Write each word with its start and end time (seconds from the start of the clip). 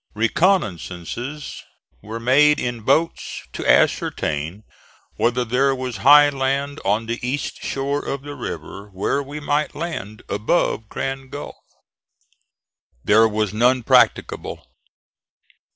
Reconnoissances 0.15 1.61
were 2.01 2.19
made 2.19 2.59
in 2.59 2.81
boats 2.81 3.43
to 3.53 3.63
ascertain 3.71 4.63
whether 5.17 5.45
there 5.45 5.75
was 5.75 5.97
high 5.97 6.29
land 6.31 6.79
on 6.83 7.05
the 7.05 7.19
east 7.21 7.57
shore 7.63 8.03
of 8.03 8.23
the 8.23 8.33
river 8.33 8.87
where 8.89 9.21
we 9.21 9.39
might 9.39 9.75
land 9.75 10.23
above 10.27 10.89
Grand 10.89 11.29
Gulf. 11.31 11.53
There 13.03 13.27
was 13.29 13.53
none 13.53 13.83
practicable. 13.83 14.65